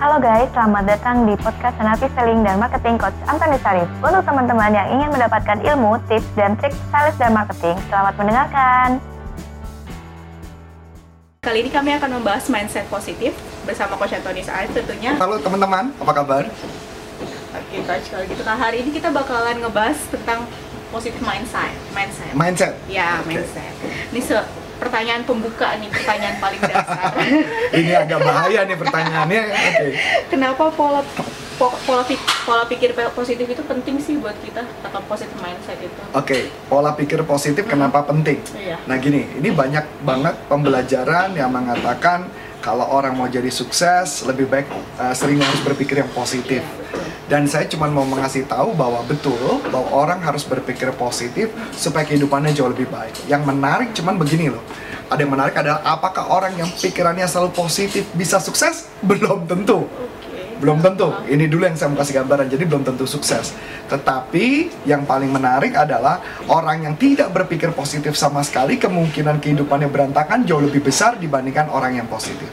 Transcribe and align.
Halo 0.00 0.16
guys, 0.16 0.48
selamat 0.56 0.88
datang 0.88 1.28
di 1.28 1.36
podcast 1.36 1.76
Senapi 1.76 2.08
Selling 2.16 2.40
dan 2.40 2.56
Marketing 2.56 2.96
Coach 2.96 3.12
Antoni 3.28 3.60
Sarif. 3.60 3.84
Untuk 4.00 4.24
teman-teman 4.24 4.72
yang 4.72 4.88
ingin 4.96 5.12
mendapatkan 5.12 5.60
ilmu, 5.60 6.00
tips, 6.08 6.24
dan 6.32 6.56
trik 6.56 6.72
sales 6.88 7.12
dan 7.20 7.36
marketing, 7.36 7.76
selamat 7.92 8.16
mendengarkan. 8.16 8.96
Kali 11.44 11.58
ini 11.60 11.68
kami 11.68 12.00
akan 12.00 12.16
membahas 12.16 12.48
mindset 12.48 12.88
positif 12.88 13.36
bersama 13.68 14.00
Coach 14.00 14.16
Antoni 14.16 14.40
Sarif 14.40 14.72
tentunya. 14.72 15.20
Halo 15.20 15.36
teman-teman, 15.36 15.92
apa 15.92 16.12
kabar? 16.16 16.48
Oke 17.52 17.76
Coach, 17.84 18.08
kalau 18.08 18.24
gitu 18.24 18.40
nah 18.40 18.56
hari 18.56 18.80
ini 18.80 18.96
kita 18.96 19.12
bakalan 19.12 19.60
ngebahas 19.60 20.00
tentang 20.08 20.48
positive 20.88 21.20
mindset. 21.20 21.76
Mindset. 21.92 22.32
Mindset. 22.32 22.72
Ya, 22.88 23.20
Oke. 23.20 23.36
mindset. 23.36 23.72
Ini 24.16 24.20
se 24.24 24.59
pertanyaan 24.80 25.22
pembuka 25.22 25.76
nih, 25.76 25.92
pertanyaan 25.92 26.36
paling 26.40 26.60
dasar. 26.62 27.12
Ini 27.78 27.92
agak 28.00 28.18
bahaya 28.18 28.60
nih 28.64 28.74
pertanyaannya. 28.74 29.42
Oke. 29.44 29.86
Kenapa 30.26 30.72
pola 30.72 31.04
po- 31.54 31.76
pola, 31.84 32.02
pik- 32.02 32.24
pola 32.42 32.64
pikir 32.64 32.90
positif 33.12 33.44
itu 33.44 33.62
penting 33.62 34.00
sih 34.00 34.16
buat 34.16 34.34
kita 34.40 34.64
atau 34.82 35.00
positive 35.04 35.36
mindset 35.38 35.76
itu? 35.76 36.00
Oke, 36.10 36.48
pola 36.66 36.96
pikir 36.96 37.20
positif 37.22 37.68
kenapa 37.68 38.00
penting? 38.02 38.40
Iya. 38.56 38.80
Nah 38.88 38.96
gini, 38.96 39.28
ini 39.36 39.52
banyak 39.52 40.00
banget 40.00 40.34
pembelajaran 40.48 41.36
yang 41.36 41.52
mengatakan 41.52 42.32
kalau 42.60 42.84
orang 42.92 43.16
mau 43.16 43.26
jadi 43.26 43.48
sukses 43.48 44.24
lebih 44.28 44.46
baik 44.46 44.68
uh, 45.00 45.16
sering 45.16 45.40
harus 45.40 45.60
berpikir 45.64 46.04
yang 46.04 46.12
positif. 46.12 46.60
Dan 47.30 47.46
saya 47.46 47.64
cuma 47.70 47.86
mau 47.86 48.02
mengasih 48.02 48.42
tahu 48.44 48.74
bahwa 48.74 49.00
betul 49.06 49.62
bahwa 49.70 49.88
orang 49.94 50.18
harus 50.18 50.42
berpikir 50.42 50.90
positif 50.98 51.48
supaya 51.72 52.02
kehidupannya 52.02 52.50
jauh 52.52 52.68
lebih 52.68 52.90
baik. 52.90 53.14
Yang 53.30 53.42
menarik 53.46 53.88
cuman 53.94 54.18
begini 54.18 54.50
loh. 54.50 54.62
Ada 55.10 55.26
yang 55.26 55.32
menarik 55.34 55.54
adalah 55.54 55.80
apakah 55.86 56.26
orang 56.30 56.54
yang 56.58 56.70
pikirannya 56.70 57.26
selalu 57.26 57.54
positif 57.54 58.06
bisa 58.14 58.42
sukses? 58.42 58.90
Belum 59.08 59.46
tentu. 59.46 59.86
Belum 60.60 60.76
tentu. 60.84 61.08
Ini 61.24 61.48
dulu 61.48 61.64
yang 61.64 61.74
saya 61.74 61.88
mau 61.88 62.04
kasih 62.04 62.20
gambaran. 62.20 62.52
Jadi 62.52 62.64
belum 62.68 62.84
tentu 62.84 63.08
sukses. 63.08 63.56
Tetapi 63.88 64.68
yang 64.84 65.08
paling 65.08 65.32
menarik 65.32 65.72
adalah 65.72 66.20
orang 66.52 66.84
yang 66.84 66.94
tidak 67.00 67.32
berpikir 67.32 67.72
positif 67.72 68.12
sama 68.14 68.44
sekali 68.44 68.76
kemungkinan 68.76 69.40
kehidupannya 69.40 69.88
berantakan 69.88 70.44
jauh 70.44 70.60
lebih 70.60 70.84
besar 70.84 71.16
dibandingkan 71.16 71.72
orang 71.72 71.96
yang 71.96 72.06
positif. 72.06 72.46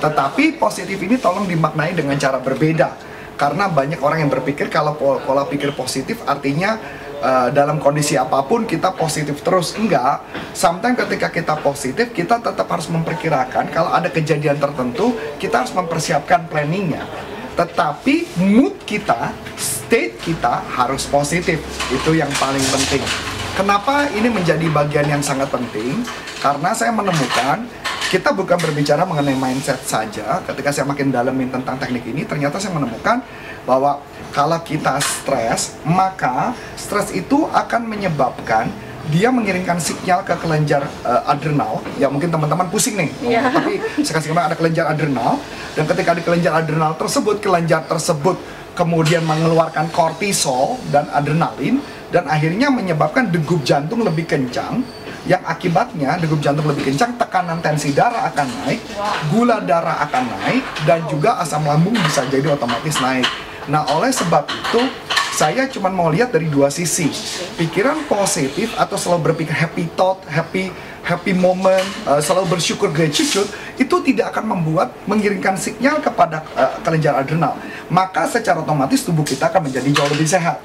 Tetapi 0.00 0.56
positif 0.56 0.96
ini 0.96 1.20
tolong 1.20 1.44
dimaknai 1.44 1.92
dengan 1.92 2.16
cara 2.16 2.40
berbeda. 2.40 3.12
Karena 3.36 3.68
banyak 3.68 4.00
orang 4.00 4.24
yang 4.24 4.32
berpikir 4.32 4.72
kalau 4.72 4.96
pola, 4.96 5.20
pola 5.20 5.44
pikir 5.44 5.72
positif 5.72 6.20
artinya 6.28 6.76
uh, 7.20 7.48
dalam 7.48 7.80
kondisi 7.80 8.16
apa 8.16 8.40
pun 8.44 8.64
kita 8.64 8.96
positif 8.96 9.44
terus. 9.44 9.76
Enggak. 9.76 10.24
Sometimes 10.56 10.96
ketika 11.04 11.28
kita 11.28 11.54
positif 11.60 12.12
kita 12.16 12.40
tetap 12.40 12.68
harus 12.68 12.88
memperkirakan 12.88 13.68
kalau 13.68 13.92
ada 13.92 14.08
kejadian 14.08 14.56
tertentu 14.56 15.12
kita 15.36 15.64
harus 15.64 15.72
mempersiapkan 15.76 16.48
planningnya 16.48 17.29
tetapi 17.60 18.40
mood 18.40 18.72
kita, 18.88 19.36
state 19.60 20.16
kita 20.24 20.64
harus 20.64 21.04
positif. 21.04 21.60
Itu 21.92 22.16
yang 22.16 22.32
paling 22.40 22.64
penting. 22.72 23.04
Kenapa 23.52 24.08
ini 24.16 24.32
menjadi 24.32 24.64
bagian 24.72 25.04
yang 25.04 25.20
sangat 25.20 25.52
penting? 25.52 26.00
Karena 26.40 26.72
saya 26.72 26.88
menemukan 26.88 27.68
kita 28.08 28.32
bukan 28.32 28.56
berbicara 28.56 29.04
mengenai 29.04 29.36
mindset 29.36 29.76
saja. 29.84 30.40
Ketika 30.48 30.72
saya 30.72 30.88
makin 30.88 31.12
dalemin 31.12 31.52
tentang 31.52 31.76
teknik 31.76 32.08
ini, 32.08 32.24
ternyata 32.24 32.56
saya 32.56 32.72
menemukan 32.72 33.20
bahwa 33.68 34.00
kalau 34.32 34.56
kita 34.64 34.96
stres, 35.04 35.76
maka 35.84 36.56
stres 36.80 37.12
itu 37.12 37.44
akan 37.52 37.84
menyebabkan 37.84 38.72
dia 39.10 39.28
mengirimkan 39.34 39.76
sinyal 39.82 40.22
ke 40.22 40.34
kelenjar 40.38 40.86
eh, 41.04 41.22
adrenal. 41.30 41.82
Ya 41.98 42.06
mungkin 42.06 42.30
teman-teman 42.30 42.70
pusing 42.70 42.96
nih. 42.96 43.10
Iya. 43.20 43.50
Tapi 43.50 43.76
saya 44.06 44.14
kasih 44.16 44.32
gambar 44.32 44.54
ada 44.54 44.56
kelenjar 44.56 44.86
adrenal 44.88 45.42
dan 45.74 45.84
ketika 45.86 46.10
di 46.16 46.22
kelenjar 46.22 46.52
adrenal 46.56 46.94
tersebut 46.98 47.38
kelenjar 47.38 47.86
tersebut 47.86 48.38
kemudian 48.74 49.22
mengeluarkan 49.26 49.90
kortisol 49.90 50.78
dan 50.88 51.06
adrenalin 51.10 51.82
dan 52.10 52.26
akhirnya 52.26 52.72
menyebabkan 52.72 53.30
degup 53.30 53.62
jantung 53.62 54.02
lebih 54.02 54.26
kencang 54.26 54.82
yang 55.28 55.42
akibatnya 55.44 56.16
degup 56.18 56.40
jantung 56.40 56.66
lebih 56.66 56.90
kencang 56.90 57.14
tekanan 57.20 57.60
tensi 57.60 57.92
darah 57.92 58.32
akan 58.32 58.48
naik 58.64 58.80
gula 59.28 59.60
darah 59.62 60.00
akan 60.08 60.24
naik 60.26 60.64
dan 60.88 61.04
juga 61.06 61.38
asam 61.38 61.62
lambung 61.62 61.94
bisa 62.02 62.24
jadi 62.26 62.56
otomatis 62.56 62.96
naik 62.98 63.28
nah 63.68 63.84
oleh 63.94 64.10
sebab 64.10 64.48
itu 64.48 64.80
saya 65.30 65.70
cuma 65.70 65.88
mau 65.88 66.10
lihat 66.10 66.34
dari 66.34 66.50
dua 66.50 66.68
sisi. 66.68 67.06
Pikiran 67.54 68.06
positif 68.10 68.74
atau 68.74 68.98
selalu 68.98 69.30
berpikir 69.32 69.54
happy 69.54 69.86
thought 69.94 70.18
happy 70.26 70.74
happy 71.06 71.32
moment 71.32 71.82
uh, 72.04 72.20
selalu 72.20 72.58
bersyukur 72.58 72.92
gratitude 72.92 73.48
itu 73.80 73.96
tidak 74.04 74.36
akan 74.36 74.52
membuat 74.58 74.92
mengirimkan 75.08 75.56
sinyal 75.56 76.02
kepada 76.02 76.44
uh, 76.58 76.76
kelenjar 76.82 77.16
adrenal. 77.16 77.56
Maka 77.88 78.28
secara 78.28 78.60
otomatis 78.60 79.06
tubuh 79.06 79.24
kita 79.24 79.48
akan 79.48 79.70
menjadi 79.70 79.88
jauh 80.02 80.10
lebih 80.12 80.28
sehat. 80.28 80.60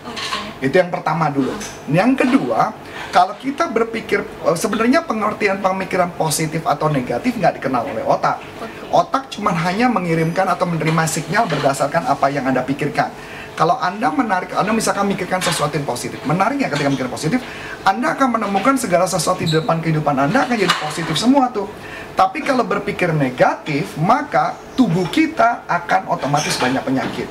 Itu 0.60 0.76
yang 0.76 0.90
pertama 0.90 1.30
dulu. 1.30 1.52
Yang 1.88 2.26
kedua 2.26 2.74
kalau 3.14 3.38
kita 3.40 3.70
berpikir 3.70 4.26
uh, 4.44 4.58
sebenarnya 4.58 5.06
pengertian 5.06 5.62
pemikiran 5.62 6.12
positif 6.18 6.66
atau 6.66 6.90
negatif 6.90 7.38
nggak 7.38 7.62
dikenal 7.62 7.86
oleh 7.86 8.04
otak. 8.04 8.42
Otak 8.90 9.28
cuma 9.34 9.52
hanya 9.52 9.92
mengirimkan 9.92 10.48
atau 10.48 10.68
menerima 10.68 11.04
sinyal 11.06 11.48
berdasarkan 11.48 12.08
apa 12.08 12.28
yang 12.32 12.48
anda 12.48 12.64
pikirkan 12.64 13.12
kalau 13.56 13.80
Anda 13.80 14.12
menarik, 14.12 14.52
Anda 14.52 14.76
misalkan 14.76 15.08
mikirkan 15.08 15.40
sesuatu 15.40 15.80
yang 15.80 15.88
positif, 15.88 16.20
menariknya 16.28 16.68
ketika 16.68 16.92
mikir 16.92 17.08
positif, 17.08 17.40
Anda 17.88 18.12
akan 18.12 18.36
menemukan 18.36 18.76
segala 18.76 19.08
sesuatu 19.08 19.48
di 19.48 19.50
depan 19.50 19.80
kehidupan 19.80 20.12
Anda 20.12 20.44
akan 20.44 20.56
jadi 20.60 20.76
positif 20.84 21.16
semua 21.16 21.48
tuh. 21.56 21.72
Tapi 22.16 22.44
kalau 22.44 22.68
berpikir 22.68 23.16
negatif, 23.16 23.96
maka 24.00 24.56
tubuh 24.76 25.08
kita 25.08 25.64
akan 25.68 26.12
otomatis 26.12 26.56
banyak 26.60 26.84
penyakit. 26.84 27.28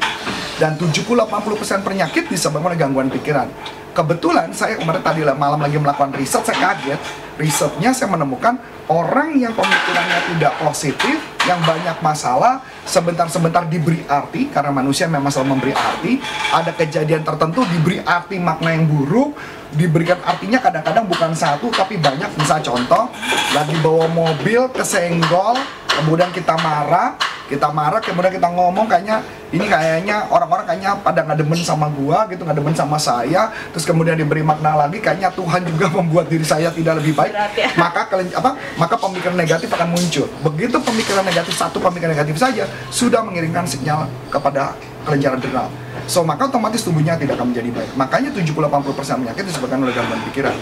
Dan 0.57 0.81
70-80% 0.81 1.85
penyakit 1.85 2.25
disebabkan 2.33 2.73
oleh 2.73 2.79
gangguan 2.81 3.09
pikiran. 3.13 3.49
Kebetulan 3.93 4.53
saya 4.57 4.81
kemarin 4.81 5.05
tadi 5.05 5.21
malam 5.25 5.61
lagi 5.61 5.77
melakukan 5.77 6.13
riset, 6.17 6.41
saya 6.45 6.57
kaget. 6.73 7.01
Risetnya 7.35 7.91
saya 7.91 8.15
menemukan 8.15 8.55
orang 8.87 9.35
yang 9.35 9.51
pemikirannya 9.57 10.19
tidak 10.35 10.55
positif, 10.63 11.19
yang 11.45 11.59
banyak 11.67 11.99
masalah, 11.99 12.63
sebentar-sebentar 12.87 13.67
diberi 13.67 14.07
arti, 14.07 14.49
karena 14.53 14.71
manusia 14.71 15.11
memang 15.11 15.35
selalu 15.35 15.59
memberi 15.59 15.73
arti, 15.75 16.23
ada 16.55 16.71
kejadian 16.71 17.27
tertentu 17.27 17.67
diberi 17.69 17.99
arti 18.07 18.39
makna 18.39 18.71
yang 18.73 18.87
buruk, 18.87 19.35
diberikan 19.75 20.23
artinya 20.23 20.63
kadang-kadang 20.63 21.05
bukan 21.11 21.33
satu, 21.35 21.75
tapi 21.75 21.99
banyak. 21.99 22.31
Misal 22.39 22.63
contoh, 22.63 23.11
lagi 23.51 23.75
bawa 23.83 24.07
mobil, 24.07 24.71
kesenggol, 24.71 25.59
kemudian 25.91 26.31
kita 26.31 26.55
marah, 26.63 27.19
kita 27.45 27.69
marah, 27.71 28.01
kemudian 28.01 28.33
kita 28.33 28.49
ngomong 28.49 28.89
kayaknya 28.89 29.21
ini 29.53 29.69
kayaknya 29.69 30.27
orang-orang 30.33 30.65
kayaknya 30.65 30.97
pada 31.05 31.21
nggak 31.23 31.39
demen 31.45 31.61
sama 31.61 31.87
gua 31.93 32.25
gitu, 32.33 32.43
nggak 32.43 32.57
demen 32.57 32.75
sama 32.75 32.97
saya, 32.97 33.53
terus 33.71 33.85
kemudian 33.85 34.17
diberi 34.17 34.41
makna 34.41 34.75
lagi 34.75 34.99
kayaknya 34.99 35.29
Tuhan 35.33 35.63
juga 35.69 35.93
membuat 36.01 36.33
diri 36.33 36.43
saya 36.43 36.73
tidak 36.73 37.05
lebih 37.05 37.13
baik, 37.13 37.33
Berat 37.37 37.53
ya. 37.53 37.69
maka 37.77 38.09
apa 38.11 38.51
maka 38.81 38.95
pemikiran 38.97 39.37
negatif 39.37 39.69
akan 39.69 39.89
muncul. 39.93 40.27
Begitu 40.41 40.77
pemikiran 40.81 41.25
negatif 41.25 41.55
satu 41.55 41.79
pemikiran 41.79 42.17
negatif 42.17 42.37
saja 42.41 42.65
sudah 42.89 43.21
mengirimkan 43.21 43.69
sinyal 43.69 44.09
kepada 44.33 44.73
kelenjar 45.05 45.37
adrenal. 45.37 45.69
So 46.09 46.25
maka 46.25 46.49
otomatis 46.49 46.85
tubuhnya 46.85 47.17
tidak 47.17 47.41
akan 47.41 47.53
menjadi 47.53 47.71
baik. 47.73 47.91
Makanya 47.97 48.31
70-80% 48.33 49.25
penyakit 49.25 49.45
disebabkan 49.49 49.79
oleh 49.85 49.93
gangguan 49.93 50.21
pikiran. 50.33 50.57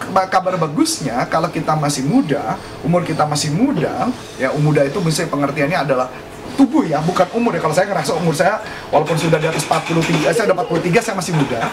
Keba- 0.00 0.28
kabar 0.32 0.56
bagusnya 0.56 1.28
kalau 1.28 1.52
kita 1.52 1.76
masih 1.76 2.08
muda, 2.08 2.56
umur 2.80 3.04
kita 3.04 3.28
masih 3.28 3.52
muda, 3.52 4.08
ya 4.40 4.48
muda 4.56 4.80
itu 4.82 4.96
misalnya 5.04 5.28
pengertiannya 5.28 5.78
adalah 5.84 6.08
tubuh 6.56 6.88
ya, 6.88 7.04
bukan 7.04 7.28
umur 7.36 7.52
ya. 7.52 7.60
Kalau 7.60 7.76
saya 7.76 7.86
ngerasa 7.92 8.12
umur 8.16 8.32
saya 8.32 8.64
walaupun 8.88 9.20
sudah 9.20 9.36
di 9.36 9.48
atas 9.48 9.68
43, 9.68 10.28
eh, 10.28 10.34
saya 10.34 10.48
udah 10.48 10.56
43 10.64 11.00
saya 11.04 11.14
masih 11.16 11.36
muda. 11.36 11.68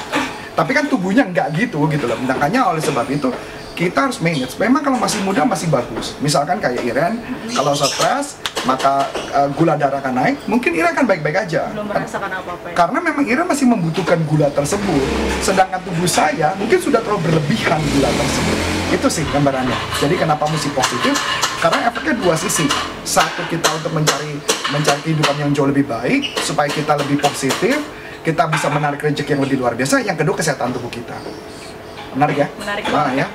Tapi 0.56 0.72
kan 0.76 0.92
tubuhnya 0.92 1.24
nggak 1.24 1.56
gitu 1.56 1.88
gitu 1.88 2.04
loh. 2.04 2.20
Makanya 2.20 2.68
oleh 2.68 2.84
sebab 2.84 3.08
itu 3.08 3.32
kita 3.80 4.12
harus 4.12 4.20
manage. 4.20 4.60
Memang 4.60 4.84
kalau 4.84 5.00
masih 5.00 5.24
muda 5.24 5.48
masih 5.48 5.72
bagus. 5.72 6.20
Misalkan 6.20 6.60
kayak 6.60 6.84
Iren, 6.84 7.24
kalau 7.56 7.72
stres 7.72 8.36
maka 8.68 9.08
eh, 9.32 9.48
gula 9.56 9.80
darah 9.80 10.04
akan 10.04 10.20
naik. 10.20 10.36
Mungkin 10.52 10.76
Iren 10.76 10.92
akan 10.92 11.08
baik-baik 11.08 11.48
aja. 11.48 11.72
Belum 11.72 11.88
Kan- 11.88 12.04
merasakan 12.04 12.28
apa-apa 12.28 12.68
ya. 12.68 12.76
karena 12.76 13.00
memang 13.00 13.24
Ira 13.24 13.44
masih 13.46 13.66
membutuhkan 13.70 14.20
gula 14.26 14.50
tersebut 14.50 15.04
sedangkan 15.40 15.80
tubuh 15.86 16.10
saya 16.10 16.56
mungkin 16.58 16.80
sudah 16.82 17.00
terlalu 17.00 17.30
berlebihan 17.30 17.80
gula 17.80 18.10
tersebut 18.10 18.58
itu 18.90 19.08
sih 19.08 19.26
gambarannya 19.30 19.78
jadi 20.02 20.16
kenapa 20.18 20.50
mesti 20.50 20.70
positif 20.74 21.16
karena 21.62 21.92
efeknya 21.92 22.14
dua 22.18 22.36
sisi 22.36 22.66
satu 23.06 23.46
kita 23.48 23.70
untuk 23.78 23.92
mencari 23.94 24.36
mencari 24.74 25.00
kehidupan 25.06 25.36
yang 25.38 25.50
jauh 25.54 25.70
lebih 25.70 25.86
baik 25.86 26.34
supaya 26.42 26.68
kita 26.68 26.98
lebih 26.98 27.22
positif 27.22 27.78
kita 28.26 28.44
bisa 28.50 28.68
menarik 28.68 29.00
rezeki 29.00 29.38
yang 29.38 29.44
lebih 29.46 29.58
luar 29.62 29.74
biasa 29.78 30.02
yang 30.02 30.18
kedua 30.18 30.36
kesehatan 30.36 30.74
tubuh 30.76 30.92
kita 30.92 31.16
menarik 32.18 32.42
ya 32.42 32.48
Menarik 32.58 32.84
nah, 32.90 33.12
ya 33.14 33.28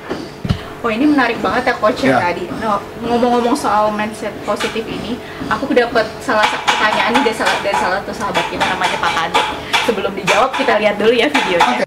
Oh 0.84 0.92
ini 0.92 1.08
menarik 1.08 1.40
banget 1.40 1.72
ya 1.72 1.74
coach 1.80 2.04
ya 2.04 2.12
Ya. 2.12 2.28
tadi. 2.28 2.44
Nah, 2.60 2.76
ngomong-ngomong 3.00 3.56
soal 3.56 3.88
mindset 3.88 4.36
positif 4.44 4.84
ini, 4.84 5.16
aku 5.48 5.72
dapat 5.72 6.04
salah 6.20 6.44
satu 6.44 6.60
pertanyaan 6.68 7.16
nih 7.16 7.22
dari 7.24 7.36
salah 7.40 7.56
dari 7.64 7.76
salah 7.80 8.04
satu 8.04 8.12
sahabat 8.12 8.44
kita 8.52 8.60
namanya 8.68 8.96
Pak 9.00 9.12
Kade. 9.16 9.40
Sebelum 9.88 10.12
dijawab 10.12 10.52
kita 10.52 10.76
lihat 10.76 11.00
dulu 11.00 11.16
ya 11.16 11.32
videonya. 11.32 11.80
Oke. 11.80 11.84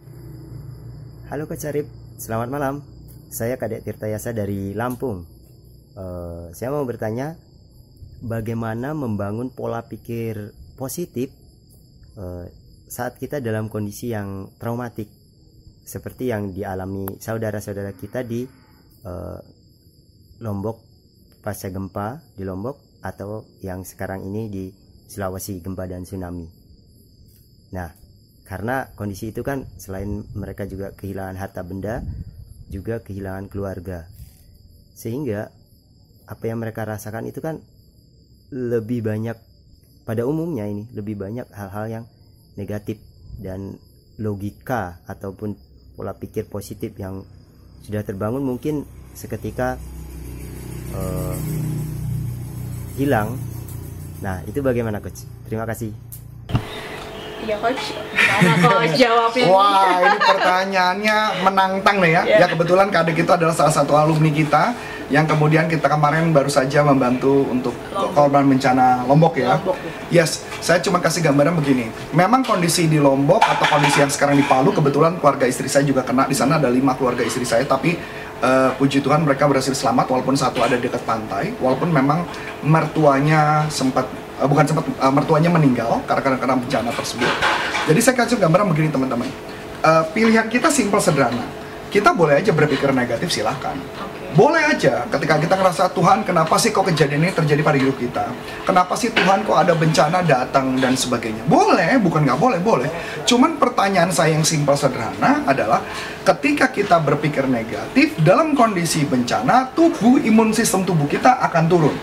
Halo 1.30 1.46
Coach 1.46 1.70
Arif, 1.70 1.86
selamat 2.18 2.50
malam. 2.50 2.82
Saya 3.30 3.54
Kadek 3.62 3.86
Tirtayasa 3.86 4.34
dari 4.34 4.74
Lampung. 4.74 5.30
Eh, 5.94 6.46
saya 6.58 6.74
mau 6.74 6.82
bertanya, 6.82 7.38
bagaimana 8.26 8.98
membangun 8.98 9.54
pola 9.54 9.86
pikir 9.86 10.58
positif 10.74 11.30
eh, 12.18 12.50
saat 12.90 13.22
kita 13.22 13.46
dalam 13.46 13.70
kondisi 13.70 14.10
yang 14.10 14.50
traumatik 14.58 15.06
seperti 15.86 16.34
yang 16.34 16.50
dialami 16.50 17.06
saudara-saudara 17.22 17.94
kita 17.94 18.26
di 18.26 18.57
eh, 19.08 19.40
Lombok 20.44 20.78
pasca 21.42 21.72
gempa 21.72 22.20
di 22.36 22.44
Lombok 22.44 23.00
atau 23.00 23.48
yang 23.64 23.88
sekarang 23.88 24.28
ini 24.28 24.52
di 24.52 24.66
Sulawesi 25.08 25.64
gempa 25.64 25.88
dan 25.88 26.04
tsunami. 26.04 26.44
Nah, 27.72 27.88
karena 28.44 28.92
kondisi 29.00 29.32
itu 29.32 29.40
kan 29.44 29.64
selain 29.80 30.28
mereka 30.36 30.68
juga 30.68 30.92
kehilangan 30.92 31.40
harta 31.40 31.64
benda, 31.64 32.04
juga 32.68 33.00
kehilangan 33.00 33.48
keluarga. 33.48 34.04
Sehingga 34.92 35.48
apa 36.28 36.44
yang 36.44 36.60
mereka 36.60 36.84
rasakan 36.84 37.32
itu 37.32 37.40
kan 37.40 37.64
lebih 38.52 39.04
banyak 39.08 39.40
pada 40.04 40.24
umumnya 40.24 40.68
ini 40.68 40.88
lebih 40.96 41.20
banyak 41.20 41.48
hal-hal 41.52 41.86
yang 41.88 42.06
negatif 42.56 43.00
dan 43.40 43.76
logika 44.20 45.04
ataupun 45.08 45.56
pola 45.96 46.16
pikir 46.16 46.48
positif 46.48 46.96
yang 46.96 47.24
sudah 47.86 48.02
terbangun 48.02 48.42
mungkin 48.42 48.88
seketika 49.14 49.78
uh, 50.94 51.36
hilang. 52.98 53.38
Nah, 54.22 54.42
itu 54.50 54.62
bagaimana 54.66 54.98
coach? 54.98 55.26
Terima 55.46 55.66
kasih. 55.70 55.94
Iya 57.38 57.54
coach, 57.62 57.94
gimana 58.18 58.66
coach 58.66 58.98
jawabnya? 58.98 59.46
Wah, 59.46 60.02
ini 60.02 60.18
pertanyaannya 60.18 61.18
menantang 61.46 62.02
nih 62.02 62.12
ya. 62.18 62.24
Yeah. 62.26 62.40
Ya 62.42 62.48
kebetulan 62.50 62.90
Kadek 62.90 63.14
itu 63.14 63.30
adalah 63.30 63.54
salah 63.54 63.70
satu 63.70 63.94
alumni 63.94 64.34
kita 64.34 64.74
yang 65.08 65.24
kemudian 65.24 65.72
kita 65.72 65.88
kemarin 65.88 66.36
baru 66.36 66.52
saja 66.52 66.84
membantu 66.84 67.48
untuk 67.48 67.72
Lombok. 67.96 68.12
korban 68.12 68.44
bencana 68.44 69.08
Lombok 69.08 69.40
ya. 69.40 69.56
Lombok. 69.56 69.80
Yes, 70.12 70.44
saya 70.60 70.84
cuma 70.84 71.00
kasih 71.00 71.24
gambaran 71.24 71.56
begini. 71.56 71.88
Memang 72.12 72.44
kondisi 72.44 72.92
di 72.92 73.00
Lombok 73.00 73.40
atau 73.40 73.66
kondisi 73.72 74.04
yang 74.04 74.12
sekarang 74.12 74.36
di 74.36 74.44
Palu, 74.44 74.76
kebetulan 74.76 75.16
keluarga 75.20 75.48
istri 75.48 75.72
saya 75.72 75.88
juga 75.88 76.04
kena. 76.04 76.28
Di 76.28 76.36
sana 76.36 76.60
ada 76.60 76.68
lima 76.68 76.92
keluarga 77.00 77.24
istri 77.24 77.48
saya, 77.48 77.64
tapi 77.64 77.96
eh, 78.44 78.70
puji 78.76 79.00
Tuhan 79.00 79.24
mereka 79.24 79.48
berhasil 79.48 79.72
selamat 79.72 80.12
walaupun 80.12 80.36
satu 80.36 80.60
ada 80.60 80.76
dekat 80.76 81.00
pantai. 81.08 81.56
Walaupun 81.64 81.88
memang 81.88 82.28
mertuanya 82.68 83.64
sempat 83.72 84.12
eh, 84.44 84.48
bukan 84.48 84.68
sempat 84.68 84.84
eh, 84.92 85.14
mertuanya 85.16 85.48
meninggal 85.48 86.04
karena 86.04 86.36
karena 86.36 86.56
bencana 86.60 86.92
tersebut. 86.92 87.32
Jadi 87.88 88.00
saya 88.04 88.16
kasih 88.20 88.36
gambaran 88.44 88.68
begini 88.76 88.92
teman-teman. 88.92 89.32
Eh, 89.88 90.04
pilihan 90.12 90.52
kita 90.52 90.68
simpel 90.68 91.00
sederhana. 91.00 91.67
Kita 91.88 92.12
boleh 92.12 92.44
aja 92.44 92.52
berpikir 92.52 92.92
negatif 92.92 93.32
silahkan. 93.32 93.80
Boleh 94.36 94.60
aja 94.70 95.08
ketika 95.10 95.40
kita 95.40 95.56
ngerasa 95.58 95.90
Tuhan 95.98 96.22
kenapa 96.22 96.60
sih 96.62 96.70
kok 96.70 96.86
kejadian 96.86 97.26
ini 97.26 97.34
terjadi 97.34 97.64
pada 97.64 97.80
hidup 97.80 97.98
kita? 97.98 98.28
Kenapa 98.68 98.94
sih 98.94 99.10
Tuhan 99.10 99.42
kok 99.48 99.56
ada 99.56 99.74
bencana 99.74 100.22
datang? 100.22 100.78
Dan 100.78 100.94
sebagainya. 100.94 101.48
Boleh, 101.48 101.98
bukan 101.98 102.22
nggak 102.28 102.38
boleh, 102.38 102.60
boleh. 102.62 102.86
Cuman 103.26 103.58
pertanyaan 103.58 104.14
saya 104.14 104.38
yang 104.38 104.46
simpel 104.46 104.78
sederhana 104.78 105.42
adalah 105.48 105.82
Ketika 106.22 106.70
kita 106.70 107.00
berpikir 107.00 107.48
negatif 107.48 108.20
dalam 108.20 108.52
kondisi 108.52 109.08
bencana 109.08 109.72
Tubuh, 109.72 110.20
imun 110.20 110.52
sistem 110.52 110.84
tubuh 110.84 111.08
kita 111.08 111.40
akan 111.48 111.64
turun. 111.72 111.96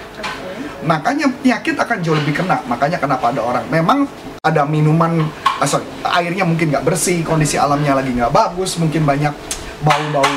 Makanya 0.88 1.28
penyakit 1.38 1.76
akan 1.76 2.00
jauh 2.00 2.16
lebih 2.16 2.40
kena. 2.40 2.64
Makanya 2.66 2.96
kenapa 2.98 3.30
ada 3.30 3.44
orang 3.44 3.68
Memang 3.68 4.08
ada 4.40 4.64
minuman, 4.64 5.22
ah, 5.60 5.68
sorry, 5.68 5.84
airnya 6.02 6.42
mungkin 6.48 6.72
nggak 6.72 6.82
bersih 6.82 7.20
Kondisi 7.20 7.60
alamnya 7.60 7.96
lagi 7.96 8.12
nggak 8.12 8.32
bagus 8.32 8.76
Mungkin 8.76 9.04
banyak 9.06 9.53
bau-bau 9.82 10.34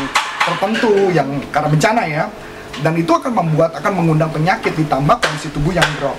tertentu 0.48 1.12
yang 1.14 1.28
karena 1.54 1.70
bencana 1.70 2.02
ya. 2.08 2.26
Dan 2.78 2.94
itu 2.94 3.10
akan 3.10 3.34
membuat 3.34 3.74
akan 3.74 3.94
mengundang 4.02 4.30
penyakit 4.30 4.74
ditambah 4.78 5.18
kondisi 5.18 5.50
tubuh 5.50 5.74
yang 5.74 5.86
drop. 5.98 6.14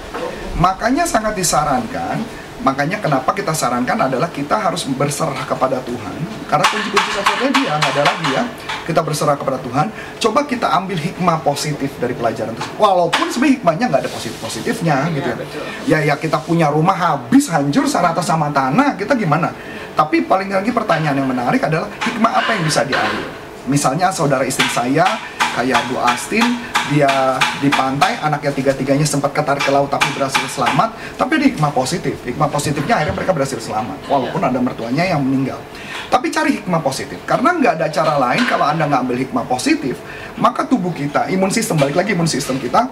Makanya 0.58 1.06
sangat 1.06 1.38
disarankan 1.38 2.18
makanya 2.58 2.98
kenapa 2.98 3.30
kita 3.30 3.54
sarankan 3.54 4.10
adalah 4.10 4.26
kita 4.28 4.58
harus 4.58 4.82
berserah 4.86 5.46
kepada 5.46 5.78
Tuhan. 5.82 6.14
Karena 6.48 6.64
kunci-kunci 6.64 7.10
satunya 7.12 7.50
dia 7.52 7.72
nggak 7.76 7.92
ada 7.94 8.02
lagi 8.02 8.28
ya. 8.34 8.42
Kita 8.88 9.04
berserah 9.04 9.36
kepada 9.36 9.60
Tuhan. 9.60 9.92
Coba 10.16 10.48
kita 10.48 10.64
ambil 10.72 10.96
hikmah 10.96 11.44
positif 11.44 11.92
dari 12.00 12.16
pelajaran 12.16 12.56
itu 12.56 12.64
walaupun 12.80 13.28
sebenarnya 13.28 13.54
hikmahnya 13.60 13.84
nggak 13.92 14.02
ada 14.08 14.10
positif 14.10 14.38
positifnya 14.40 14.96
Iya, 15.06 15.14
gitu 15.14 15.28
ya. 15.28 15.36
betul. 15.36 15.62
ya 15.84 15.98
ya 16.08 16.14
kita 16.16 16.40
punya 16.40 16.72
rumah 16.72 16.96
habis 16.96 17.52
hancur 17.52 17.84
serata 17.84 18.24
sama 18.24 18.48
tanah 18.48 18.96
kita 18.96 19.12
gimana? 19.14 19.52
Tapi 19.92 20.24
paling 20.24 20.48
lagi 20.48 20.70
pertanyaan 20.72 21.20
yang 21.20 21.28
menarik 21.28 21.60
adalah 21.60 21.90
hikmah 22.00 22.32
apa 22.42 22.50
yang 22.56 22.64
bisa 22.64 22.82
diambil? 22.88 23.28
Misalnya 23.68 24.08
saudara 24.08 24.42
istri 24.48 24.64
saya 24.72 25.04
kayak 25.58 25.80
Bu 25.90 25.98
Astin. 25.98 26.46
Dia 26.88 27.36
di 27.60 27.68
pantai 27.68 28.16
anaknya 28.16 28.48
tiga-tiganya 28.48 29.04
sempat 29.04 29.36
ketarik 29.36 29.60
ke 29.60 29.68
laut 29.68 29.92
tapi 29.92 30.08
berhasil 30.16 30.40
selamat. 30.48 31.18
Tapi 31.20 31.36
ada 31.36 31.46
hikmah 31.50 31.72
positif. 31.74 32.16
Hikmah 32.24 32.48
positifnya 32.48 33.02
akhirnya 33.02 33.14
mereka 33.18 33.32
berhasil 33.36 33.60
selamat 33.60 34.08
walaupun 34.08 34.40
ada 34.40 34.56
mertuanya 34.56 35.04
yang 35.04 35.20
meninggal. 35.20 35.60
Tapi 36.08 36.32
cari 36.32 36.62
hikmah 36.62 36.80
positif. 36.80 37.20
Karena 37.28 37.52
nggak 37.52 37.72
ada 37.76 37.86
cara 37.92 38.16
lain 38.16 38.42
kalau 38.48 38.64
anda 38.64 38.88
nggak 38.88 39.02
ambil 39.04 39.18
hikmah 39.20 39.44
positif 39.44 40.00
maka 40.38 40.64
tubuh 40.64 40.94
kita 40.94 41.28
imun 41.34 41.50
sistem 41.50 41.76
balik 41.76 41.98
lagi 41.98 42.14
imun 42.14 42.30
sistem 42.30 42.56
kita 42.56 42.88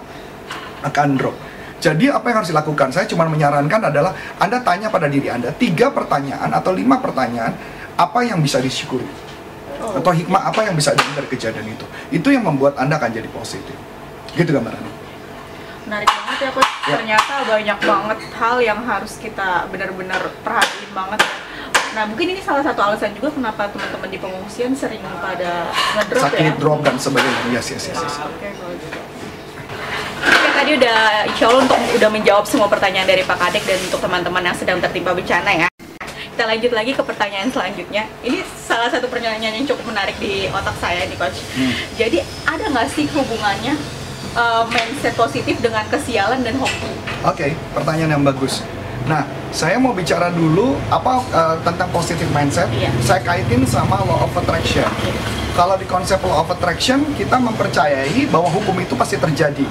akan 0.83 1.17
drop. 1.17 1.35
Jadi 1.77 2.09
apa 2.09 2.25
yang 2.29 2.41
harus 2.41 2.49
dilakukan? 2.49 2.89
Saya 2.89 3.05
cuma 3.05 3.29
menyarankan 3.29 3.93
adalah 3.93 4.09
Anda 4.41 4.65
tanya 4.65 4.89
pada 4.89 5.05
diri 5.05 5.29
Anda 5.29 5.53
tiga 5.53 5.93
pertanyaan 5.93 6.49
atau 6.49 6.73
lima 6.73 6.97
pertanyaan 6.97 7.53
apa 7.93 8.25
yang 8.25 8.41
bisa 8.41 8.57
disyukuri 8.57 9.26
atau 9.81 10.11
hikmah 10.13 10.41
apa 10.49 10.65
yang 10.65 10.75
bisa 10.75 10.93
diambil 10.93 11.23
dari 11.23 11.29
kejadian 11.33 11.67
itu. 11.71 11.85
Itu 12.09 12.27
yang 12.33 12.43
membuat 12.45 12.77
Anda 12.77 12.97
akan 12.97 13.09
jadi 13.13 13.29
positif. 13.29 13.75
Gitu 14.33 14.49
gambarannya. 14.53 14.93
menarik 15.87 16.11
banget 16.11 16.37
ya 16.43 16.49
coach. 16.51 16.71
Ya. 16.83 16.95
Ternyata 16.99 17.33
banyak 17.47 17.79
banget 17.79 18.19
hal 18.35 18.55
yang 18.59 18.79
harus 18.83 19.15
kita 19.23 19.71
benar-benar 19.71 20.19
perhatiin 20.43 20.91
banget 20.91 21.23
ya. 21.23 21.35
Nah 21.95 22.03
mungkin 22.03 22.27
ini 22.35 22.43
salah 22.43 22.59
satu 22.59 22.83
alasan 22.83 23.15
juga 23.15 23.31
kenapa 23.31 23.71
teman-teman 23.71 24.11
di 24.11 24.19
pengungsian 24.19 24.75
sering 24.75 24.99
pada 25.23 25.71
ngedrop 25.95 26.23
Sakit, 26.27 26.43
ya. 26.43 26.53
drop 26.59 26.79
dan 26.83 26.99
sebagainya. 26.99 27.41
Yes, 27.55 27.71
yes, 27.71 27.89
yes. 27.89 27.97
yes. 28.03 28.15
Oke 28.19 28.51
kalau 28.51 28.75
gitu. 28.75 28.99
Oke, 30.27 30.49
tadi 30.51 30.71
udah 30.75 30.99
insya 31.29 31.45
Allah 31.47 31.63
untuk 31.63 31.79
udah 31.79 32.09
menjawab 32.11 32.45
semua 32.49 32.67
pertanyaan 32.67 33.07
dari 33.07 33.23
Pak 33.23 33.37
Kadek 33.39 33.63
dan 33.63 33.79
untuk 33.79 34.01
teman-teman 34.03 34.43
yang 34.43 34.57
sedang 34.59 34.77
tertimpa 34.83 35.15
bencana 35.15 35.51
ya. 35.55 35.66
Kita 36.37 36.45
lanjut 36.45 36.69
lagi 36.69 36.93
ke 36.93 37.01
pertanyaan 37.01 37.49
selanjutnya. 37.49 38.05
Ini 38.21 38.45
salah 38.61 38.93
satu 38.93 39.09
pertanyaan 39.09 39.57
yang 39.57 39.65
cukup 39.65 39.89
menarik 39.89 40.13
di 40.21 40.45
otak 40.53 40.77
saya 40.77 41.09
nih 41.09 41.17
coach. 41.17 41.41
Hmm. 41.57 41.73
Jadi 41.97 42.21
ada 42.45 42.61
nggak 42.69 42.93
sih 42.93 43.09
hubungannya 43.09 43.73
uh, 44.37 44.69
mindset 44.69 45.17
positif 45.17 45.57
dengan 45.57 45.81
kesialan 45.89 46.45
dan 46.45 46.53
hoki? 46.61 46.93
Oke, 47.25 47.57
pertanyaan 47.73 48.21
yang 48.21 48.21
bagus. 48.21 48.61
Nah, 49.09 49.25
saya 49.49 49.81
mau 49.81 49.97
bicara 49.97 50.29
dulu 50.29 50.77
apa 50.93 51.25
eh, 51.25 51.57
tentang 51.65 51.89
positive 51.89 52.29
mindset. 52.29 52.69
Iya. 52.69 52.93
Saya 53.01 53.25
kaitin 53.25 53.65
sama 53.65 53.97
law 54.05 54.29
of 54.29 54.37
attraction. 54.37 54.85
Kalau 55.57 55.73
di 55.73 55.89
konsep 55.89 56.21
law 56.21 56.45
of 56.45 56.53
attraction, 56.53 57.01
kita 57.17 57.41
mempercayai 57.41 58.29
bahwa 58.29 58.53
hukum 58.53 58.77
itu 58.77 58.93
pasti 58.93 59.17
terjadi. 59.17 59.65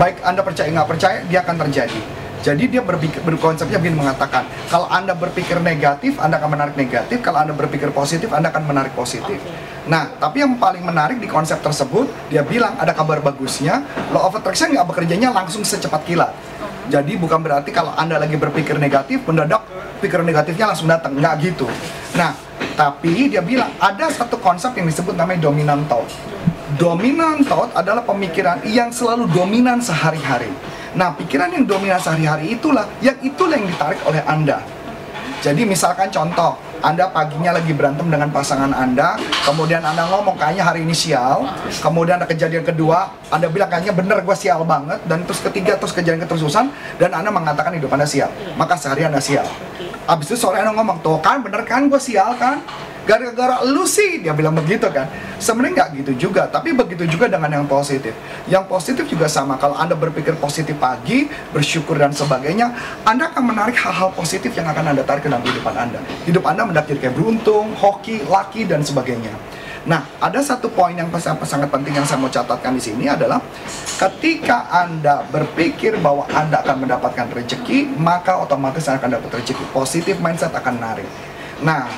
Baik 0.00 0.24
Anda 0.24 0.40
percaya 0.40 0.72
nggak 0.72 0.88
percaya, 0.88 1.20
dia 1.28 1.44
akan 1.44 1.68
terjadi. 1.68 2.21
Jadi 2.42 2.66
dia 2.66 2.82
berpikir, 2.82 3.22
berkonsepnya 3.22 3.78
begini 3.78 4.02
mengatakan, 4.02 4.42
kalau 4.66 4.90
Anda 4.90 5.14
berpikir 5.14 5.62
negatif, 5.62 6.18
Anda 6.18 6.42
akan 6.42 6.50
menarik 6.58 6.74
negatif. 6.74 7.22
Kalau 7.22 7.38
Anda 7.38 7.54
berpikir 7.54 7.94
positif, 7.94 8.34
Anda 8.34 8.50
akan 8.50 8.66
menarik 8.66 8.98
positif. 8.98 9.38
Oke. 9.38 9.70
Nah, 9.86 10.10
tapi 10.18 10.42
yang 10.42 10.58
paling 10.58 10.82
menarik 10.82 11.22
di 11.22 11.30
konsep 11.30 11.62
tersebut, 11.62 12.10
dia 12.26 12.42
bilang 12.42 12.74
ada 12.82 12.90
kabar 12.90 13.22
bagusnya, 13.22 13.86
law 14.10 14.26
of 14.26 14.34
attraction 14.34 14.74
nggak 14.74 14.86
bekerjanya 14.90 15.30
langsung 15.30 15.62
secepat 15.62 16.02
kilat. 16.02 16.34
Jadi 16.90 17.14
bukan 17.14 17.38
berarti 17.38 17.70
kalau 17.70 17.94
Anda 17.94 18.18
lagi 18.18 18.34
berpikir 18.34 18.74
negatif, 18.74 19.22
mendadak 19.22 19.62
pikiran 20.02 20.26
negatifnya 20.26 20.74
langsung 20.74 20.90
datang, 20.90 21.14
nggak 21.14 21.34
gitu. 21.46 21.70
Nah, 22.18 22.34
tapi 22.74 23.30
dia 23.30 23.38
bilang 23.38 23.70
ada 23.78 24.10
satu 24.10 24.34
konsep 24.42 24.74
yang 24.74 24.90
disebut 24.90 25.14
namanya 25.14 25.46
dominant 25.46 25.86
thought. 25.86 26.10
Dominant 26.74 27.46
thought 27.46 27.70
adalah 27.78 28.02
pemikiran 28.02 28.58
yang 28.66 28.90
selalu 28.90 29.30
dominan 29.30 29.78
sehari-hari. 29.78 30.50
Nah, 30.92 31.08
pikiran 31.16 31.48
yang 31.48 31.64
dominan 31.64 31.96
sehari-hari 31.96 32.52
itulah 32.52 32.84
yang 33.00 33.16
itulah 33.24 33.56
yang 33.56 33.68
ditarik 33.68 34.00
oleh 34.04 34.20
Anda. 34.28 34.60
Jadi 35.42 35.66
misalkan 35.66 36.06
contoh, 36.06 36.54
Anda 36.78 37.10
paginya 37.10 37.58
lagi 37.58 37.74
berantem 37.74 38.06
dengan 38.06 38.30
pasangan 38.30 38.70
Anda, 38.70 39.18
kemudian 39.42 39.82
Anda 39.82 40.06
ngomong 40.06 40.38
kayaknya 40.38 40.62
hari 40.62 40.86
ini 40.86 40.94
sial, 40.94 41.42
kemudian 41.82 42.22
ada 42.22 42.30
kejadian 42.30 42.62
kedua, 42.62 43.10
Anda 43.26 43.50
bilang 43.50 43.66
kayaknya 43.66 43.90
bener 43.90 44.22
gue 44.22 44.36
sial 44.38 44.62
banget, 44.62 45.02
dan 45.10 45.26
terus 45.26 45.42
ketiga 45.42 45.74
terus 45.74 45.90
kejadian 45.90 46.22
keterusan, 46.22 46.70
dan 47.02 47.10
Anda 47.10 47.34
mengatakan 47.34 47.74
hidup 47.74 47.90
Anda 47.90 48.06
sial, 48.06 48.30
maka 48.54 48.78
sehari 48.78 49.02
Anda 49.02 49.18
sial. 49.18 49.42
Abis 50.06 50.30
itu 50.30 50.46
sore 50.46 50.62
Anda 50.62 50.78
ngomong, 50.78 51.02
tuh 51.02 51.18
kan 51.18 51.42
bener 51.42 51.66
kan 51.66 51.90
gue 51.90 51.98
sial 51.98 52.38
kan? 52.38 52.62
Gara-gara 53.02 53.66
lu 53.66 53.82
sih, 53.82 54.22
dia 54.22 54.30
bilang 54.30 54.54
begitu 54.54 54.86
kan. 54.86 55.10
Sebenarnya 55.42 55.82
nggak 55.82 55.88
gitu 55.98 56.12
juga, 56.30 56.46
tapi 56.46 56.70
begitu 56.70 57.02
juga 57.10 57.26
dengan 57.26 57.50
yang 57.50 57.66
positif. 57.66 58.14
Yang 58.46 58.64
positif 58.70 59.04
juga 59.10 59.26
sama, 59.26 59.58
kalau 59.58 59.74
Anda 59.74 59.98
berpikir 59.98 60.38
positif 60.38 60.78
pagi, 60.78 61.26
bersyukur 61.50 61.98
dan 61.98 62.14
sebagainya, 62.14 62.70
Anda 63.02 63.34
akan 63.34 63.42
menarik 63.42 63.74
hal-hal 63.74 64.14
positif 64.14 64.54
yang 64.54 64.70
akan 64.70 64.94
Anda 64.94 65.02
tarik 65.02 65.26
ke 65.26 65.28
dalam 65.28 65.42
kehidupan 65.42 65.74
Anda. 65.74 65.98
Hidup 66.22 66.46
Anda 66.46 66.62
mendapat 66.62 66.94
jadi 66.94 67.10
kayak 67.10 67.14
beruntung, 67.18 67.74
hoki, 67.74 68.22
laki, 68.30 68.70
dan 68.70 68.86
sebagainya. 68.86 69.34
Nah, 69.82 70.06
ada 70.22 70.38
satu 70.38 70.70
poin 70.70 70.94
yang 70.94 71.10
sangat 71.18 71.66
penting 71.66 71.98
yang 71.98 72.06
saya 72.06 72.22
mau 72.22 72.30
catatkan 72.30 72.78
di 72.78 72.82
sini 72.86 73.10
adalah 73.10 73.42
ketika 73.98 74.70
Anda 74.70 75.26
berpikir 75.26 75.98
bahwa 75.98 76.22
Anda 76.30 76.62
akan 76.62 76.86
mendapatkan 76.86 77.26
rezeki, 77.34 77.98
maka 77.98 78.38
otomatis 78.38 78.86
Anda 78.86 79.02
akan 79.02 79.10
dapat 79.18 79.42
rezeki. 79.42 79.74
Positif 79.74 80.22
mindset 80.22 80.54
akan 80.54 80.78
menarik. 80.78 81.10
Nah, 81.66 81.90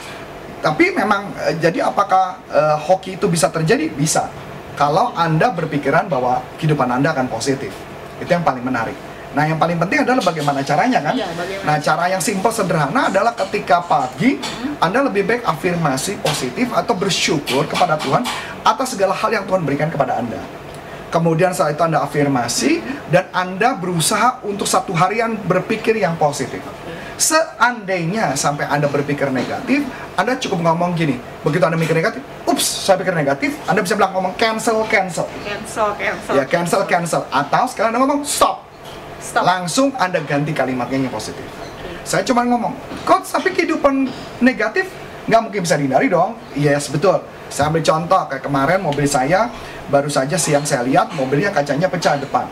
tapi 0.64 0.96
memang 0.96 1.28
eh, 1.44 1.60
jadi 1.60 1.84
apakah 1.84 2.40
eh, 2.48 2.76
hoki 2.88 3.20
itu 3.20 3.28
bisa 3.28 3.52
terjadi? 3.52 3.92
Bisa. 3.92 4.32
Kalau 4.80 5.12
Anda 5.12 5.52
berpikiran 5.52 6.08
bahwa 6.08 6.40
kehidupan 6.56 6.88
Anda 6.88 7.12
akan 7.12 7.28
positif. 7.28 7.68
Itu 8.16 8.32
yang 8.32 8.40
paling 8.40 8.64
menarik. 8.64 8.96
Nah, 9.34 9.44
yang 9.44 9.58
paling 9.58 9.76
penting 9.76 10.06
adalah 10.06 10.22
bagaimana 10.22 10.62
caranya 10.62 11.02
kan? 11.02 11.14
Iya, 11.18 11.26
bagaimana 11.34 11.66
Nah, 11.66 11.76
cara 11.82 12.04
yang 12.06 12.22
simpel 12.22 12.54
sederhana 12.54 13.10
adalah 13.10 13.34
ketika 13.34 13.82
pagi 13.82 14.38
Anda 14.78 15.04
lebih 15.04 15.26
baik 15.26 15.42
afirmasi 15.42 16.22
positif 16.22 16.70
atau 16.70 16.94
bersyukur 16.94 17.66
kepada 17.66 17.98
Tuhan 17.98 18.22
atas 18.62 18.94
segala 18.94 19.12
hal 19.12 19.34
yang 19.34 19.44
Tuhan 19.44 19.66
berikan 19.66 19.90
kepada 19.90 20.22
Anda. 20.22 20.38
Kemudian 21.14 21.54
saat 21.54 21.78
itu 21.78 21.82
Anda 21.86 22.02
afirmasi 22.02 22.82
dan 23.06 23.30
Anda 23.30 23.78
berusaha 23.78 24.42
untuk 24.42 24.66
satu 24.66 24.90
harian 24.98 25.38
berpikir 25.46 25.94
yang 25.94 26.18
positif. 26.18 26.58
Seandainya 27.14 28.34
sampai 28.34 28.66
Anda 28.66 28.90
berpikir 28.90 29.30
negatif, 29.30 29.86
Anda 30.18 30.34
cukup 30.34 30.66
ngomong 30.66 30.98
gini. 30.98 31.14
Begitu 31.46 31.62
Anda 31.62 31.78
mikir 31.78 31.94
negatif, 31.94 32.18
ups, 32.50 32.66
saya 32.66 32.98
pikir 32.98 33.14
negatif, 33.14 33.54
Anda 33.70 33.86
bisa 33.86 33.94
bilang 33.94 34.10
ngomong 34.10 34.34
cancel, 34.34 34.82
cancel. 34.90 35.30
Cancel, 35.46 35.94
cancel. 35.94 36.34
Ya, 36.34 36.44
cancel, 36.50 36.82
cancel. 36.90 37.22
Atau 37.30 37.62
sekarang 37.70 37.94
Anda 37.94 38.00
ngomong 38.02 38.26
stop. 38.26 38.66
Stop. 39.22 39.46
Langsung 39.46 39.94
Anda 39.94 40.18
ganti 40.18 40.50
kalimatnya 40.50 40.98
yang 40.98 41.14
positif. 41.14 41.46
Saya 42.02 42.26
cuma 42.26 42.42
ngomong, 42.42 42.74
kok 43.06 43.22
tapi 43.22 43.54
kehidupan 43.54 44.10
negatif 44.42 44.90
nggak 45.30 45.40
mungkin 45.40 45.60
bisa 45.62 45.78
dihindari 45.78 46.10
dong. 46.10 46.34
Yes, 46.58 46.90
betul. 46.90 47.22
Saya 47.48 47.70
ambil 47.70 47.86
contoh, 47.86 48.22
kayak 48.28 48.42
kemarin 48.42 48.82
mobil 48.82 49.06
saya, 49.06 49.46
baru 49.88 50.08
saja 50.08 50.36
siang 50.36 50.64
saya 50.64 50.84
lihat 50.84 51.12
mobilnya 51.12 51.50
kacanya 51.50 51.88
pecah 51.88 52.16
depan. 52.16 52.46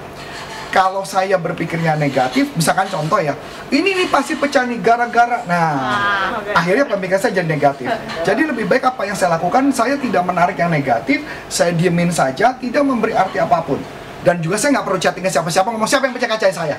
Kalau 0.72 1.04
saya 1.04 1.36
berpikirnya 1.36 2.00
negatif, 2.00 2.48
misalkan 2.56 2.88
contoh 2.88 3.20
ya, 3.20 3.36
ini 3.68 3.92
nih 3.92 4.08
pasti 4.08 4.32
pecah 4.32 4.64
nih 4.64 4.80
gara-gara. 4.80 5.44
Nah, 5.44 5.68
Ah, 5.76 6.28
akhirnya 6.56 6.88
pemikiran 6.88 7.20
saya 7.20 7.44
jadi 7.44 7.44
negatif. 7.44 7.92
Jadi 8.28 8.48
lebih 8.48 8.64
baik 8.64 8.80
apa 8.88 9.04
yang 9.04 9.12
saya 9.12 9.36
lakukan, 9.36 9.68
saya 9.68 10.00
tidak 10.00 10.24
menarik 10.24 10.56
yang 10.56 10.72
negatif, 10.72 11.20
saya 11.52 11.76
diemin 11.76 12.08
saja, 12.08 12.56
tidak 12.56 12.88
memberi 12.88 13.12
arti 13.12 13.36
apa 13.36 13.60
pun. 13.60 13.84
Dan 14.22 14.40
juga 14.40 14.56
saya 14.56 14.78
nggak 14.78 14.86
perlu 14.86 14.98
chatting 15.02 15.26
ke 15.26 15.28
siapa-siapa 15.28 15.68
ngomong 15.74 15.90
siapa 15.90 16.06
yang 16.08 16.14
pecah 16.16 16.30
kaca 16.30 16.46
saya. 16.48 16.76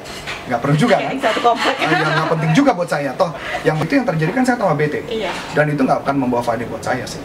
Nggak 0.50 0.60
perlu 0.63 0.75
juga 0.79 0.95
kan? 0.98 1.13
Satu 1.29 1.39
komplek. 1.45 1.75
Ah, 1.77 1.91
yang 1.93 2.12
nggak 2.17 2.29
penting 2.33 2.51
juga 2.57 2.72
buat 2.74 2.89
saya. 2.89 3.12
Toh 3.13 3.29
yang 3.62 3.77
itu 3.77 3.93
yang 3.93 4.07
terjadi 4.10 4.31
kan 4.33 4.41
saya 4.41 4.57
tambah 4.57 4.74
bete. 4.74 5.05
Iya. 5.05 5.29
Dan 5.53 5.69
itu 5.69 5.86
nggak 5.86 6.01
akan 6.01 6.15
membawa 6.17 6.41
faedah 6.41 6.65
buat 6.65 6.81
saya 6.81 7.05
sih. 7.05 7.22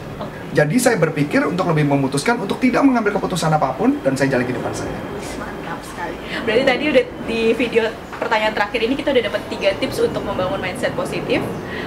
Jadi 0.49 0.76
saya 0.81 0.97
berpikir 0.97 1.45
untuk 1.45 1.69
lebih 1.69 1.85
memutuskan 1.85 2.40
untuk 2.40 2.57
tidak 2.57 2.81
mengambil 2.81 3.21
keputusan 3.21 3.52
apa 3.52 3.76
pun 3.76 4.00
dan 4.00 4.17
saya 4.17 4.33
jalani 4.33 4.49
kehidupan 4.49 4.73
saya. 4.73 4.97
Mantap 5.37 5.81
sekali. 5.85 6.17
Berarti 6.49 6.64
tadi 6.64 6.85
udah 6.88 7.05
di 7.28 7.40
video 7.52 8.07
pertanyaan 8.18 8.52
terakhir 8.52 8.80
ini 8.80 8.94
kita 8.94 9.10
udah 9.10 9.25
dapat 9.25 9.42
tiga 9.48 9.70
tips 9.75 9.98
untuk 10.02 10.20
membangun 10.20 10.58
mindset 10.58 10.92
positif 10.92 11.40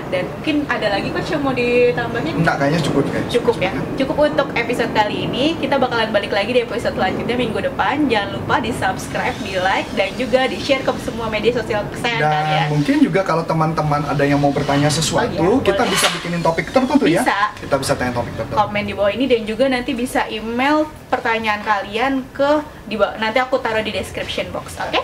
dan 0.08 0.28
mungkin 0.30 0.64
ada 0.66 0.88
lagi 0.90 1.08
coach 1.08 1.30
yang 1.30 1.40
mau 1.40 1.52
ditambahin? 1.52 2.36
Enggak 2.38 2.56
kayaknya 2.58 2.82
cukup 2.82 3.04
kayak. 3.06 3.26
Cukup 3.30 3.56
ya. 3.58 3.72
Cukup 3.96 4.16
untuk 4.22 4.48
episode 4.54 4.92
kali 4.92 5.16
ini. 5.24 5.56
Kita 5.56 5.76
bakalan 5.76 6.10
balik 6.10 6.32
lagi 6.32 6.52
di 6.52 6.62
episode 6.62 6.94
selanjutnya 6.94 7.36
minggu 7.36 7.60
depan. 7.62 8.08
Jangan 8.08 8.30
lupa 8.34 8.56
di 8.58 8.72
subscribe, 8.72 9.36
di 9.40 9.56
like 9.56 9.88
dan 9.94 10.10
juga 10.16 10.48
di 10.48 10.58
share 10.58 10.82
ke 10.82 10.92
semua 11.00 11.28
media 11.28 11.52
sosial 11.54 11.88
kesayangan 11.88 12.20
Dan 12.22 12.32
kalian. 12.42 12.68
mungkin 12.70 12.96
juga 13.00 13.22
kalau 13.22 13.44
teman-teman 13.44 14.02
ada 14.06 14.24
yang 14.24 14.38
mau 14.38 14.52
bertanya 14.52 14.88
sesuatu, 14.88 15.32
Oh 15.38 15.58
iya, 15.58 15.66
kita 15.66 15.80
boleh. 15.80 15.92
bisa 15.92 16.06
bikinin 16.10 16.42
topik 16.42 16.66
tertentu 16.68 17.06
ya. 17.06 17.22
Bisa. 17.22 17.40
Kita 17.58 17.76
bisa 17.78 17.94
tanya 17.94 18.12
topik 18.14 18.34
tertentu. 18.34 18.58
komen 18.58 18.84
di 18.84 18.94
bawah 18.94 19.12
ini 19.12 19.26
dan 19.26 19.42
juga 19.44 19.66
nanti 19.66 19.92
bisa 19.92 20.28
email 20.28 20.84
pertanyaan 21.08 21.62
kalian 21.62 22.14
ke 22.32 22.52
di 22.86 22.96
bawah 22.96 23.16
nanti 23.16 23.38
aku 23.38 23.56
taruh 23.58 23.80
di 23.80 23.92
description 23.92 24.48
box 24.50 24.76
oke 24.78 25.00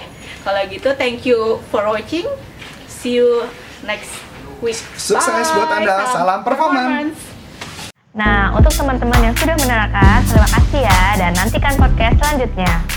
kalau 0.48 0.64
gitu 0.72 0.90
thank 0.96 1.28
you 1.28 1.60
for 1.68 1.84
watching 1.84 2.24
see 2.88 3.20
you 3.20 3.44
next 3.84 4.16
week 4.64 4.80
Sukses 4.96 5.52
buat 5.54 5.70
Anda. 5.70 6.08
Salam 6.10 6.42
performance. 6.42 7.20
Nah, 8.18 8.50
untuk 8.58 8.74
teman-teman 8.74 9.30
yang 9.30 9.36
sudah 9.38 9.54
menerangkan, 9.62 10.26
terima 10.26 10.50
kasih 10.50 10.82
ya 10.90 11.02
dan 11.22 11.32
nantikan 11.38 11.78
podcast 11.78 12.18
selanjutnya. 12.18 12.97